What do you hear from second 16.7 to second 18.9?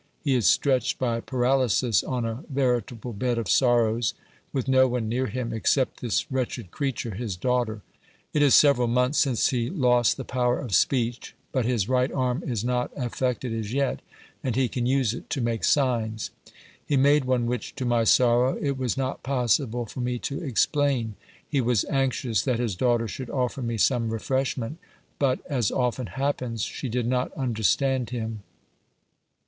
He made one which, to my sorrow, it